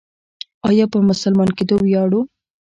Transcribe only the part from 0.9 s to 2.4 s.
په مسلمان کیدو ویاړو؟